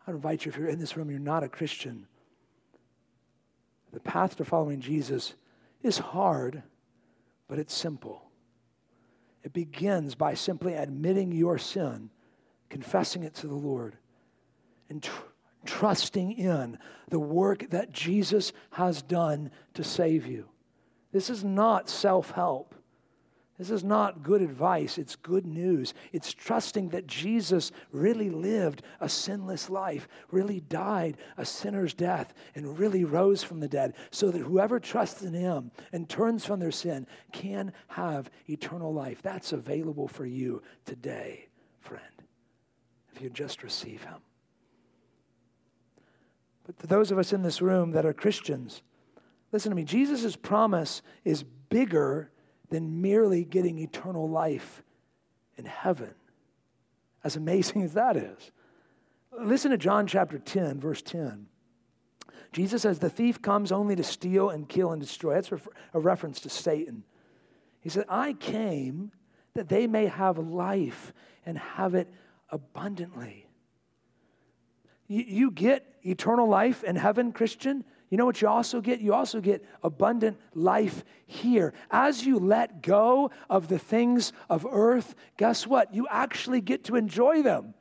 [0.05, 2.07] I invite you, if you're in this room, you're not a Christian.
[3.93, 5.33] The path to following Jesus
[5.81, 6.63] is hard,
[7.47, 8.23] but it's simple.
[9.43, 12.09] It begins by simply admitting your sin,
[12.69, 13.97] confessing it to the Lord,
[14.89, 15.11] and tr-
[15.65, 16.77] trusting in
[17.09, 20.49] the work that Jesus has done to save you.
[21.13, 22.75] This is not self help.
[23.59, 24.97] This is not good advice.
[24.97, 25.93] It's good news.
[26.11, 32.79] It's trusting that Jesus really lived a sinless life, really died a sinner's death, and
[32.79, 36.71] really rose from the dead, so that whoever trusts in him and turns from their
[36.71, 39.21] sin can have eternal life.
[39.21, 41.47] That's available for you today,
[41.79, 42.23] friend,
[43.15, 44.17] if you just receive him.
[46.65, 48.81] But to those of us in this room that are Christians,
[49.53, 52.31] Listen to me, Jesus' promise is bigger
[52.69, 54.83] than merely getting eternal life
[55.57, 56.13] in heaven,
[57.23, 58.51] as amazing as that is.
[59.31, 61.45] Listen to John chapter 10, verse 10.
[62.51, 65.35] Jesus says, The thief comes only to steal and kill and destroy.
[65.35, 65.51] That's
[65.93, 67.03] a reference to Satan.
[67.79, 69.11] He said, I came
[69.53, 71.13] that they may have life
[71.45, 72.11] and have it
[72.49, 73.47] abundantly.
[75.07, 77.83] You, you get eternal life in heaven, Christian,
[78.13, 79.01] you know what you also get?
[79.01, 81.73] You also get abundant life here.
[81.89, 85.95] As you let go of the things of earth, guess what?
[85.95, 87.73] You actually get to enjoy them.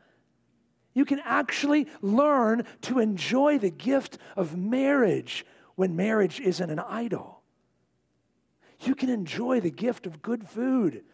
[0.94, 7.42] You can actually learn to enjoy the gift of marriage when marriage isn't an idol.
[8.80, 11.04] You can enjoy the gift of good food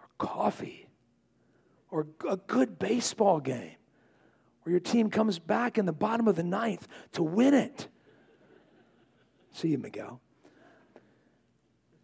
[0.00, 0.88] or coffee
[1.90, 3.76] or a good baseball game
[4.62, 7.88] where your team comes back in the bottom of the ninth to win it.
[9.58, 10.20] See you, Miguel.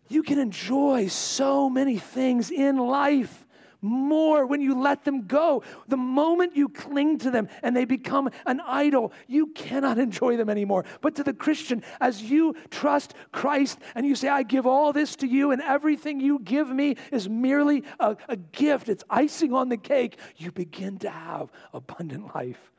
[0.09, 3.47] You can enjoy so many things in life
[3.81, 5.63] more when you let them go.
[5.87, 10.51] The moment you cling to them and they become an idol, you cannot enjoy them
[10.51, 10.85] anymore.
[11.01, 15.15] But to the Christian, as you trust Christ and you say, I give all this
[15.17, 19.69] to you, and everything you give me is merely a, a gift, it's icing on
[19.69, 22.73] the cake, you begin to have abundant life.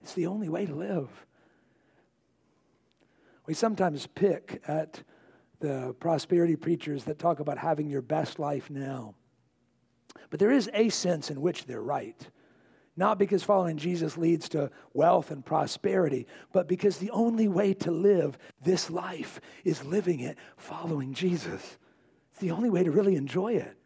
[0.00, 1.10] It's the only way to live.
[3.46, 5.02] We sometimes pick at
[5.60, 9.14] the prosperity preachers that talk about having your best life now.
[10.30, 12.28] But there is a sense in which they're right.
[12.96, 17.90] Not because following Jesus leads to wealth and prosperity, but because the only way to
[17.90, 21.78] live this life is living it following Jesus.
[22.30, 23.76] It's the only way to really enjoy it.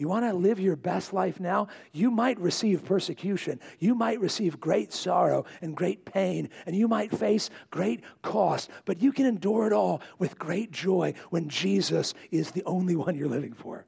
[0.00, 1.68] You want to live your best life now?
[1.92, 3.60] You might receive persecution.
[3.78, 9.02] You might receive great sorrow and great pain, and you might face great cost, but
[9.02, 13.28] you can endure it all with great joy when Jesus is the only one you're
[13.28, 13.84] living for.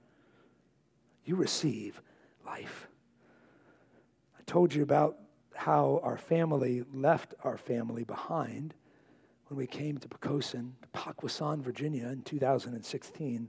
[1.25, 2.03] You receive
[2.45, 2.89] life.
[4.39, 5.17] I told you about
[5.55, 8.75] how our family left our family behind
[9.49, 13.49] when we came to Poquoson, Pockwauson, Virginia in 2016.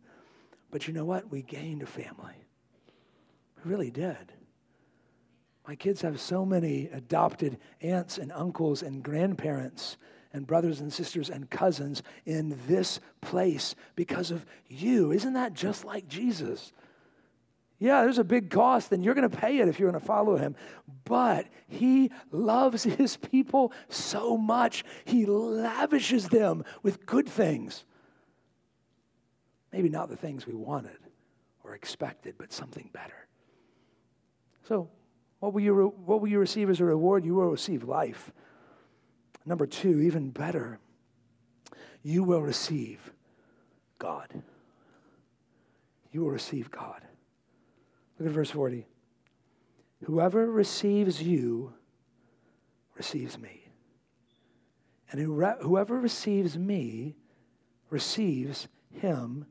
[0.72, 1.30] But you know what?
[1.30, 2.43] We gained a family.
[3.64, 4.34] Really did.
[5.68, 9.98] My kids have so many adopted aunts and uncles and grandparents
[10.34, 15.12] and brothers and sisters and cousins in this place because of you.
[15.12, 16.74] Isn't that just like Jesus?
[17.80, 20.06] Yeah, there's a big cost, and you're going to pay it if you're going to
[20.06, 20.56] follow him.
[21.06, 27.86] But he loves his people so much, he lavishes them with good things.
[29.72, 30.98] Maybe not the things we wanted
[31.64, 33.28] or expected, but something better.
[34.68, 34.90] So,
[35.40, 37.26] what will you, re- what will you receive as a reward?
[37.26, 38.32] You will receive life.
[39.46, 40.80] Number two, even better,
[42.02, 43.12] you will receive
[44.00, 44.42] God.
[46.12, 47.02] You will receive God.
[48.18, 48.86] Look at verse 40.
[50.06, 51.74] Whoever receives you
[52.96, 53.68] receives me.
[55.12, 57.16] And whoever receives me
[57.90, 59.46] receives him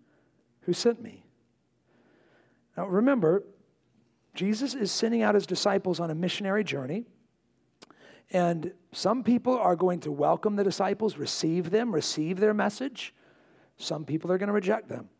[0.62, 1.24] who sent me.
[2.76, 3.44] Now remember,
[4.34, 7.04] Jesus is sending out his disciples on a missionary journey.
[8.30, 13.14] And some people are going to welcome the disciples, receive them, receive their message.
[13.76, 15.10] Some people are going to reject them.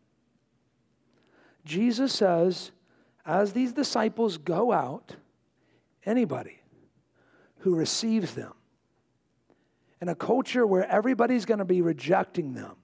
[1.65, 2.73] Jesus says,
[3.27, 5.17] as these disciples go out,
[6.07, 6.61] anybody
[7.59, 8.53] who receives them
[10.01, 12.77] in a culture where everybody's going to be rejecting them,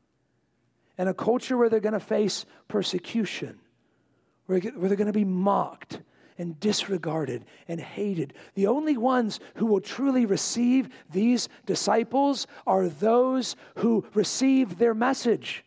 [0.98, 3.58] in a culture where they're going to face persecution,
[4.46, 6.00] where they're going to be mocked
[6.38, 8.32] and disregarded and hated.
[8.54, 15.64] The only ones who will truly receive these disciples are those who receive their message,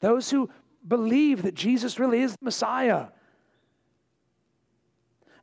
[0.00, 0.50] those who
[0.86, 3.08] believe that Jesus really is the Messiah.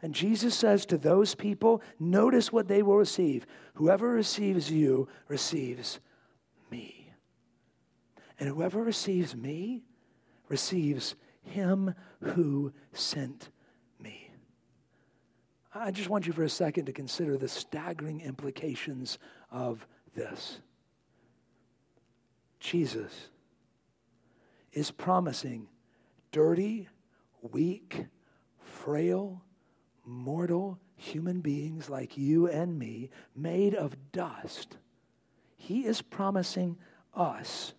[0.02, 3.46] And Jesus says to those people, notice what they will receive.
[3.76, 6.00] Whoever receives you receives
[6.70, 7.14] me.
[8.38, 9.84] And whoever receives me
[10.50, 13.50] receives him who sent.
[15.76, 19.18] I just want you for a second to consider the staggering implications
[19.52, 20.60] of this.
[22.60, 23.30] Jesus
[24.72, 25.68] is promising
[26.32, 26.88] dirty,
[27.42, 28.06] weak,
[28.60, 29.42] frail,
[30.06, 34.78] mortal human beings like you and me, made of dust,
[35.56, 36.78] He is promising
[37.14, 37.74] us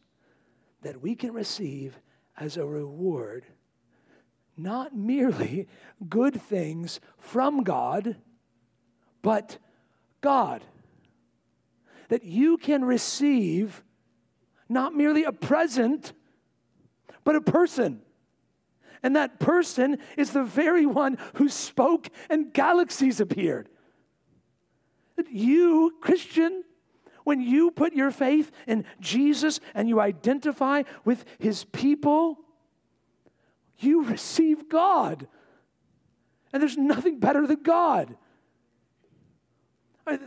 [0.82, 1.98] that we can receive
[2.36, 3.44] as a reward
[4.56, 5.68] not merely
[6.08, 8.16] good things from God,
[9.22, 9.58] but
[10.20, 10.62] God.
[12.08, 13.82] That you can receive
[14.68, 16.12] not merely a present,
[17.24, 18.00] but a person.
[19.02, 23.68] And that person is the very one who spoke and galaxies appeared.
[25.16, 26.64] That you, Christian,
[27.24, 32.43] when you put your faith in Jesus and you identify with his people,
[33.84, 35.26] you receive God.
[36.52, 38.16] And there's nothing better than God.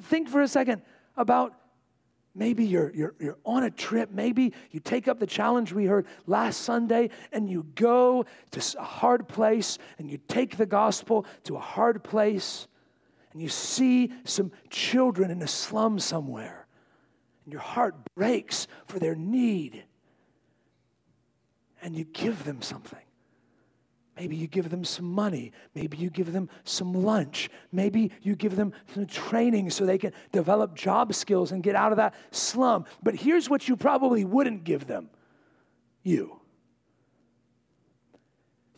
[0.02, 0.82] Think for a second
[1.16, 1.54] about
[2.38, 4.12] Maybe you're, you're, you're on a trip.
[4.12, 8.84] Maybe you take up the challenge we heard last Sunday and you go to a
[8.84, 12.68] hard place and you take the gospel to a hard place
[13.32, 16.68] and you see some children in a slum somewhere
[17.44, 19.84] and your heart breaks for their need
[21.82, 23.07] and you give them something.
[24.18, 25.52] Maybe you give them some money.
[25.76, 27.50] Maybe you give them some lunch.
[27.72, 31.92] Maybe you give them some training so they can develop job skills and get out
[31.92, 32.86] of that slum.
[33.04, 35.10] But here's what you probably wouldn't give them
[36.04, 36.40] you.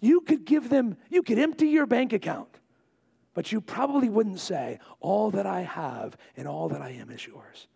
[0.01, 2.49] You could give them, you could empty your bank account,
[3.33, 7.25] but you probably wouldn't say, All that I have and all that I am is
[7.25, 7.67] yours.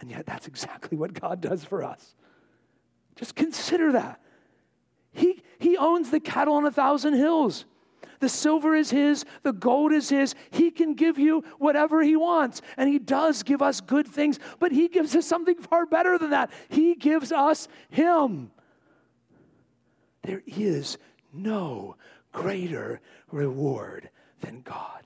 [0.00, 2.14] And yet, that's exactly what God does for us.
[3.16, 4.20] Just consider that.
[5.12, 7.64] He, he owns the cattle on a thousand hills.
[8.20, 10.34] The silver is His, the gold is His.
[10.50, 12.62] He can give you whatever He wants.
[12.76, 16.30] And He does give us good things, but He gives us something far better than
[16.30, 16.52] that.
[16.68, 18.52] He gives us Him.
[20.22, 20.98] There is
[21.32, 21.96] no
[22.30, 23.00] greater
[23.30, 24.08] reward
[24.40, 25.02] than God.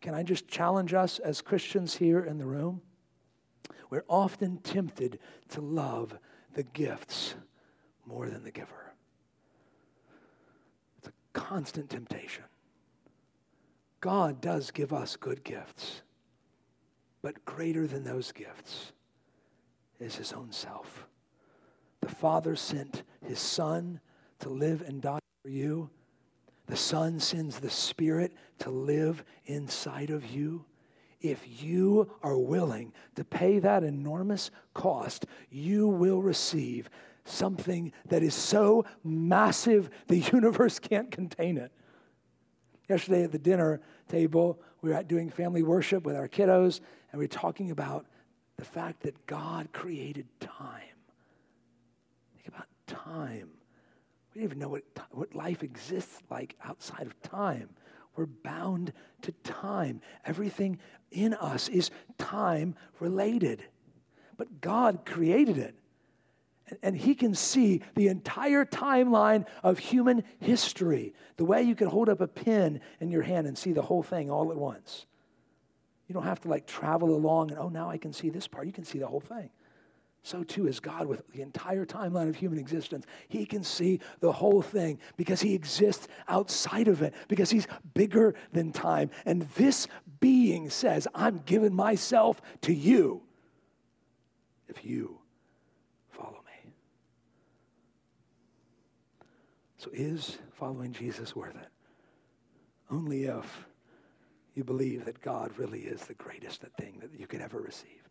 [0.00, 2.82] Can I just challenge us as Christians here in the room?
[3.90, 6.18] We're often tempted to love
[6.54, 7.36] the gifts
[8.06, 8.92] more than the giver.
[10.98, 12.44] It's a constant temptation.
[14.00, 16.02] God does give us good gifts,
[17.22, 18.92] but greater than those gifts
[19.98, 21.06] is his own self.
[22.00, 24.00] The Father sent his Son
[24.40, 25.88] to live and die for you.
[26.66, 30.66] The Son sends the Spirit to live inside of you.
[31.20, 36.90] If you are willing to pay that enormous cost, you will receive
[37.24, 41.72] something that is so massive the universe can't contain it.
[42.88, 47.24] Yesterday at the dinner table, we were doing family worship with our kiddos, and we
[47.24, 48.06] were talking about
[48.56, 50.82] the fact that God created time.
[52.34, 53.48] Think about time.
[54.34, 57.70] We don't even know what, what life exists like outside of time.
[58.16, 60.00] We're bound to time.
[60.24, 60.78] Everything
[61.10, 63.64] in us is time related.
[64.36, 65.74] But God created it.
[66.82, 72.08] And He can see the entire timeline of human history, the way you can hold
[72.08, 75.06] up a pen in your hand and see the whole thing all at once.
[76.08, 78.66] You don't have to like travel along and, oh, now I can see this part.
[78.66, 79.50] You can see the whole thing.
[80.22, 83.04] So too is God with the entire timeline of human existence.
[83.28, 88.34] He can see the whole thing because He exists outside of it, because He's bigger
[88.50, 89.10] than time.
[89.26, 89.86] And this
[90.20, 93.22] being says, I'm giving myself to you
[94.66, 95.18] if you
[96.08, 96.72] follow me.
[99.84, 101.68] So is following Jesus worth it?
[102.90, 103.66] Only if
[104.54, 108.08] you believe that God really is the greatest thing that you could ever receive.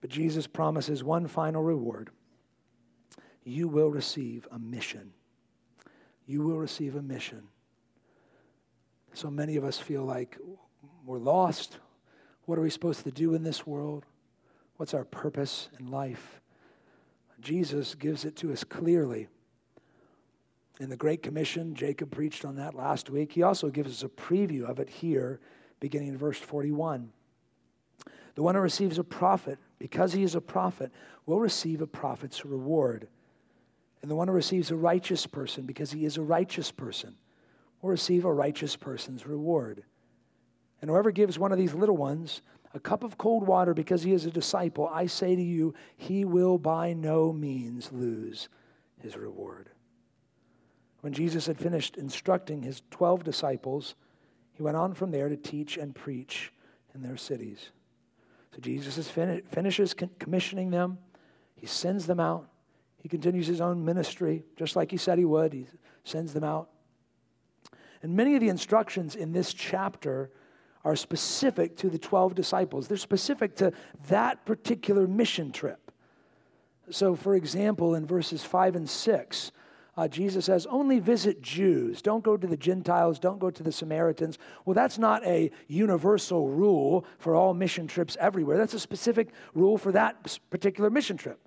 [0.00, 2.10] But Jesus promises one final reward.
[3.44, 5.12] You will receive a mission.
[6.26, 7.44] You will receive a mission.
[9.12, 10.36] So many of us feel like
[11.04, 11.78] we're lost.
[12.46, 14.04] What are we supposed to do in this world?
[14.78, 16.40] What's our purpose in life?
[17.40, 19.28] Jesus gives it to us clearly.
[20.78, 23.32] In the Great Commission, Jacob preached on that last week.
[23.32, 25.40] He also gives us a preview of it here,
[25.80, 27.10] beginning in verse 41.
[28.34, 30.92] The one who receives a prophet, because he is a prophet,
[31.24, 33.08] will receive a prophet's reward.
[34.02, 37.16] And the one who receives a righteous person, because he is a righteous person,
[37.80, 39.82] will receive a righteous person's reward.
[40.82, 42.42] And whoever gives one of these little ones
[42.74, 46.26] a cup of cold water because he is a disciple, I say to you, he
[46.26, 48.50] will by no means lose
[48.98, 49.70] his reward.
[51.06, 53.94] When Jesus had finished instructing his 12 disciples,
[54.54, 56.52] he went on from there to teach and preach
[56.96, 57.70] in their cities.
[58.52, 60.98] So Jesus fin- finishes commissioning them.
[61.54, 62.48] He sends them out.
[63.00, 65.52] He continues his own ministry, just like he said he would.
[65.52, 65.68] He
[66.02, 66.70] sends them out.
[68.02, 70.32] And many of the instructions in this chapter
[70.82, 72.88] are specific to the 12 disciples.
[72.88, 73.72] They're specific to
[74.08, 75.92] that particular mission trip.
[76.90, 79.52] So, for example, in verses 5 and 6,
[79.96, 82.02] uh, Jesus says, only visit Jews.
[82.02, 83.18] Don't go to the Gentiles.
[83.18, 84.38] Don't go to the Samaritans.
[84.64, 88.58] Well, that's not a universal rule for all mission trips everywhere.
[88.58, 91.40] That's a specific rule for that particular mission trip.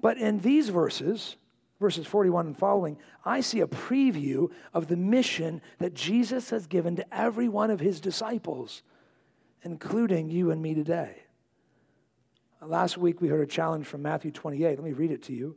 [0.00, 1.36] But in these verses,
[1.80, 6.94] verses 41 and following, I see a preview of the mission that Jesus has given
[6.96, 8.82] to every one of his disciples,
[9.64, 11.22] including you and me today.
[12.62, 14.78] Last week we heard a challenge from Matthew 28.
[14.78, 15.56] Let me read it to you.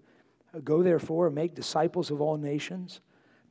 [0.63, 2.99] Go therefore and make disciples of all nations,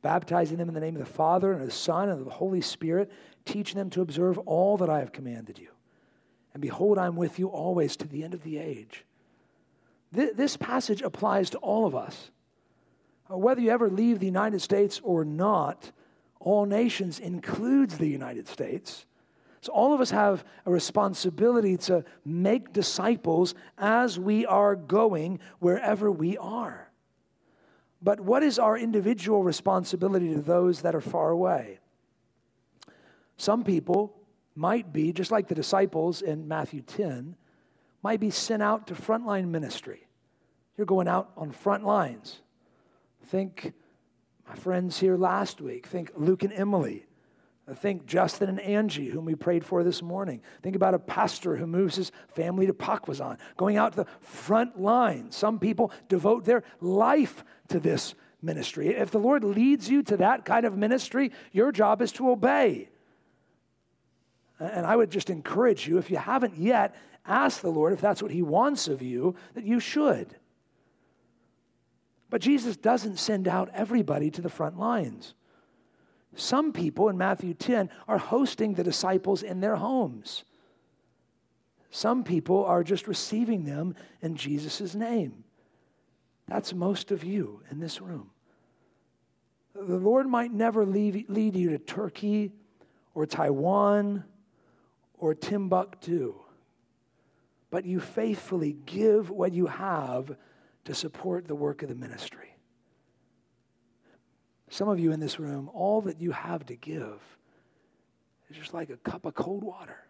[0.01, 2.31] baptizing them in the name of the Father and of the Son and of the
[2.31, 3.11] Holy Spirit,
[3.45, 5.69] teaching them to observe all that I have commanded you.
[6.53, 9.05] And behold, I'm with you always to the end of the age.
[10.11, 12.31] This passage applies to all of us.
[13.31, 15.91] Uh, whether you ever leave the United States or not,
[16.39, 19.05] all nations includes the United States.
[19.61, 26.11] So, all of us have a responsibility to make disciples as we are going wherever
[26.11, 26.90] we are.
[28.01, 31.79] But what is our individual responsibility to those that are far away?
[33.37, 34.15] Some people
[34.55, 37.35] might be, just like the disciples in Matthew 10,
[38.03, 40.07] might be sent out to frontline ministry.
[40.77, 42.39] You're going out on front lines.
[43.25, 43.73] Think
[44.47, 45.85] my friends here last week.
[45.85, 47.05] Think Luke and Emily.
[47.75, 50.41] Think Justin and Angie, whom we prayed for this morning.
[50.61, 54.81] Think about a pastor who moves his family to Poquoson, going out to the front
[54.81, 55.31] line.
[55.31, 58.89] Some people devote their life to this ministry.
[58.89, 62.89] If the Lord leads you to that kind of ministry, your job is to obey.
[64.59, 66.95] And I would just encourage you, if you haven't yet,
[67.25, 70.35] ask the Lord if that's what He wants of you, that you should.
[72.29, 75.33] But Jesus doesn't send out everybody to the front lines.
[76.35, 80.45] Some people in Matthew 10 are hosting the disciples in their homes.
[81.89, 85.43] Some people are just receiving them in Jesus' name.
[86.51, 88.29] That's most of you in this room.
[89.73, 92.51] The Lord might never leave, lead you to Turkey
[93.15, 94.25] or Taiwan
[95.17, 96.35] or Timbuktu,
[97.69, 100.35] but you faithfully give what you have
[100.83, 102.53] to support the work of the ministry.
[104.69, 107.21] Some of you in this room, all that you have to give
[108.49, 110.03] is just like a cup of cold water.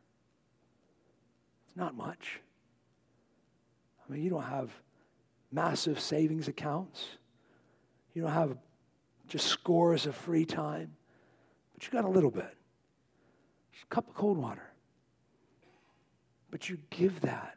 [1.67, 2.39] It's not much.
[4.09, 4.71] I mean, you don't have
[5.51, 7.05] massive savings accounts.
[8.13, 8.57] You don't have
[9.27, 10.93] just scores of free time,
[11.73, 12.53] but you got a little bit.
[13.71, 14.71] Just a cup of cold water.
[16.49, 17.55] But you give that.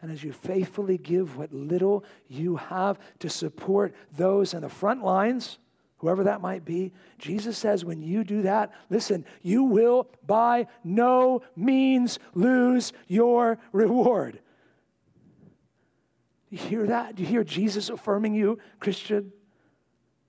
[0.00, 5.02] And as you faithfully give what little you have to support those in the front
[5.02, 5.58] lines,
[5.98, 11.42] whoever that might be, Jesus says, when you do that, listen, you will by no
[11.56, 14.38] means lose your reward.
[16.56, 17.16] You hear that?
[17.16, 19.30] Do you hear Jesus affirming you, Christian?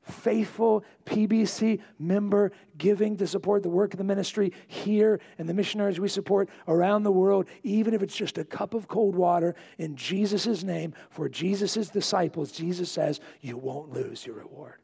[0.01, 6.01] Faithful PBC member giving to support the work of the ministry here and the missionaries
[6.01, 9.95] we support around the world, even if it's just a cup of cold water in
[9.95, 12.51] Jesus' name for Jesus' disciples.
[12.51, 14.81] Jesus says, You won't lose your reward.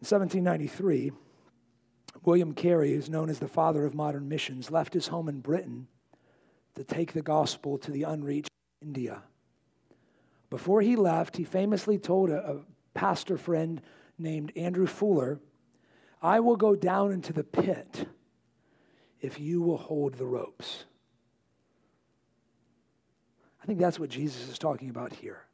[0.00, 1.12] In 1793,
[2.24, 5.86] William Carey, who's known as the father of modern missions, left his home in Britain
[6.74, 8.50] to take the gospel to the unreached
[8.80, 9.22] India.
[10.50, 12.56] Before he left, he famously told a, a
[12.94, 13.80] pastor friend
[14.18, 15.40] named Andrew Fuller,
[16.20, 18.06] I will go down into the pit
[19.20, 20.84] if you will hold the ropes.
[23.62, 25.44] I think that's what Jesus is talking about here.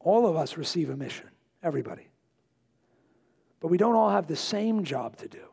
[0.00, 1.28] All of us receive a mission,
[1.62, 2.08] everybody.
[3.60, 5.44] But we don't all have the same job to do.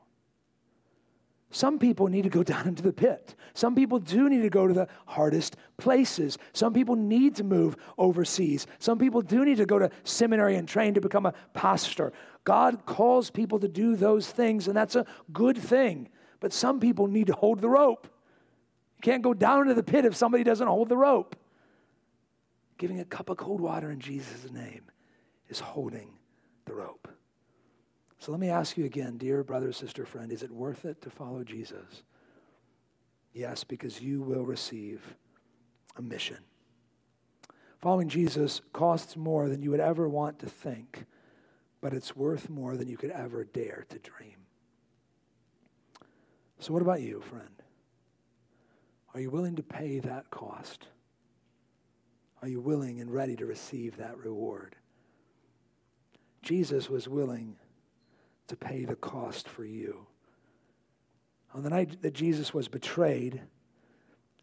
[1.55, 3.33] Some people need to go down into the pit.
[3.53, 6.37] Some people do need to go to the hardest places.
[6.51, 8.67] Some people need to move overseas.
[8.79, 12.11] Some people do need to go to seminary and train to become a pastor.
[12.43, 16.09] God calls people to do those things, and that's a good thing.
[16.41, 18.05] But some people need to hold the rope.
[18.97, 21.37] You can't go down into the pit if somebody doesn't hold the rope.
[22.77, 24.91] Giving a cup of cold water in Jesus' name
[25.47, 26.09] is holding
[26.65, 27.07] the rope.
[28.19, 31.09] So let me ask you again, dear brother, sister, friend, is it worth it to
[31.09, 32.03] follow Jesus?
[33.33, 35.15] Yes, because you will receive
[35.97, 36.37] a mission.
[37.81, 41.05] Following Jesus costs more than you would ever want to think,
[41.81, 44.37] but it's worth more than you could ever dare to dream.
[46.59, 47.61] So, what about you, friend?
[49.13, 50.87] Are you willing to pay that cost?
[52.41, 54.75] Are you willing and ready to receive that reward?
[56.41, 57.55] Jesus was willing
[58.47, 60.05] to pay the cost for you.
[61.53, 63.41] On the night that Jesus was betrayed,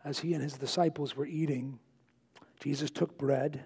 [0.04, 1.78] as he and his disciples were eating,
[2.58, 3.64] Jesus took bread,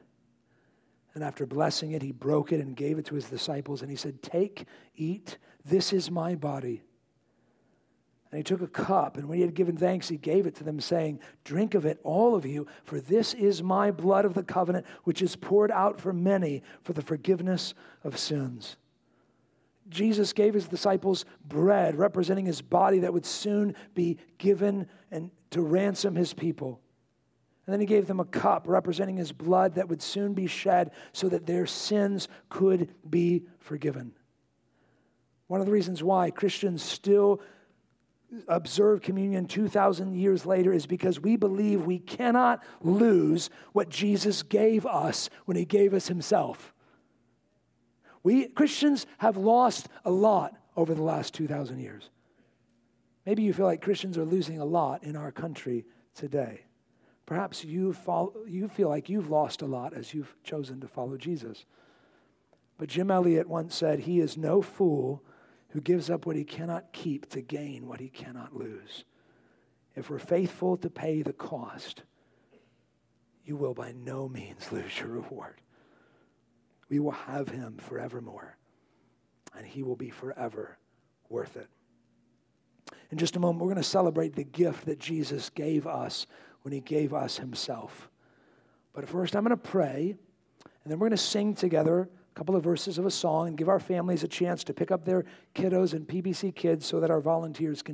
[1.14, 3.96] and after blessing it, he broke it and gave it to his disciples, and he
[3.96, 4.66] said, Take,
[4.96, 6.82] eat, this is my body.
[8.30, 10.64] And he took a cup, and when he had given thanks, he gave it to
[10.64, 14.42] them, saying, Drink of it, all of you, for this is my blood of the
[14.42, 17.72] covenant, which is poured out for many for the forgiveness
[18.02, 18.76] of sins.
[19.88, 25.62] Jesus gave his disciples bread, representing his body that would soon be given and to
[25.62, 26.80] ransom his people.
[27.66, 30.92] And then he gave them a cup representing his blood that would soon be shed
[31.12, 34.12] so that their sins could be forgiven.
[35.48, 37.40] One of the reasons why Christians still
[38.48, 44.84] observe communion 2,000 years later is because we believe we cannot lose what Jesus gave
[44.84, 46.72] us when he gave us himself.
[48.26, 52.10] We Christians have lost a lot over the last 2,000 years.
[53.24, 56.62] Maybe you feel like Christians are losing a lot in our country today.
[57.24, 61.16] Perhaps you, follow, you feel like you've lost a lot as you've chosen to follow
[61.16, 61.66] Jesus.
[62.78, 65.22] But Jim Elliot once said, He is no fool
[65.68, 69.04] who gives up what he cannot keep to gain what he cannot lose.
[69.94, 72.02] If we're faithful to pay the cost,
[73.44, 75.60] you will by no means lose your reward.
[76.88, 78.56] We will have him forevermore,
[79.56, 80.78] and he will be forever
[81.28, 81.68] worth it.
[83.10, 86.26] In just a moment, we're going to celebrate the gift that Jesus gave us
[86.62, 88.08] when he gave us himself.
[88.92, 90.16] But first, I'm going to pray,
[90.84, 93.56] and then we're going to sing together a couple of verses of a song and
[93.56, 95.24] give our families a chance to pick up their
[95.54, 97.84] kiddos and PBC kids so that our volunteers can.